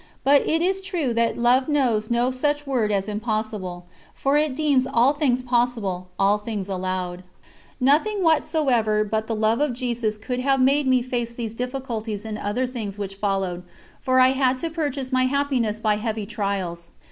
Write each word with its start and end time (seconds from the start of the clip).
But 0.23 0.41
it 0.47 0.63
is 0.63 0.81
true 0.81 1.13
that 1.13 1.37
Love 1.37 1.69
knows 1.69 2.09
no 2.09 2.31
such 2.31 2.65
word 2.65 2.91
as 2.91 3.07
"impossible," 3.07 3.85
for 4.15 4.35
it 4.35 4.55
deems 4.55 4.87
"all 4.91 5.13
things 5.13 5.43
possible, 5.43 6.07
all 6.17 6.39
things 6.39 6.67
allowed." 6.69 7.21
Nothing 7.79 8.23
whatsoever 8.23 9.03
but 9.03 9.27
the 9.27 9.35
love 9.35 9.61
of 9.61 9.73
Jesus 9.73 10.17
could 10.17 10.39
have 10.39 10.59
made 10.59 10.87
me 10.87 11.03
face 11.03 11.35
these 11.35 11.53
difficulties 11.53 12.25
and 12.25 12.39
others 12.39 12.97
which 12.97 13.13
followed, 13.13 13.61
for 14.01 14.19
I 14.19 14.29
had 14.29 14.57
to 14.65 14.71
purchase 14.71 15.11
my 15.11 15.25
happiness 15.25 15.79
by 15.79 15.97
heavy 15.97 16.25
trials. 16.25 16.89